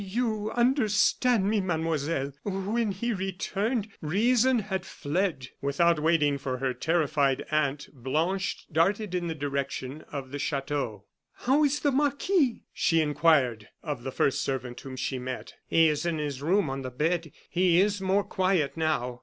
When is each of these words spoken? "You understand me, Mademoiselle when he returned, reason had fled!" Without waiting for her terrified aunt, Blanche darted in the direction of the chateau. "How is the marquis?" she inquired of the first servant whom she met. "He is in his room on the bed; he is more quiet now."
"You 0.03 0.49
understand 0.55 1.47
me, 1.47 1.61
Mademoiselle 1.61 2.33
when 2.43 2.91
he 2.91 3.13
returned, 3.13 3.87
reason 4.01 4.57
had 4.57 4.83
fled!" 4.83 5.49
Without 5.61 5.99
waiting 5.99 6.39
for 6.39 6.57
her 6.57 6.73
terrified 6.73 7.45
aunt, 7.51 7.87
Blanche 7.93 8.65
darted 8.71 9.13
in 9.13 9.27
the 9.27 9.35
direction 9.35 10.01
of 10.11 10.31
the 10.31 10.39
chateau. 10.39 11.05
"How 11.35 11.63
is 11.63 11.81
the 11.81 11.91
marquis?" 11.91 12.63
she 12.73 12.99
inquired 12.99 13.67
of 13.83 14.01
the 14.01 14.11
first 14.11 14.41
servant 14.41 14.81
whom 14.81 14.95
she 14.95 15.19
met. 15.19 15.53
"He 15.67 15.87
is 15.87 16.03
in 16.03 16.17
his 16.17 16.41
room 16.41 16.67
on 16.67 16.81
the 16.81 16.89
bed; 16.89 17.31
he 17.47 17.79
is 17.79 18.01
more 18.01 18.23
quiet 18.23 18.75
now." 18.75 19.19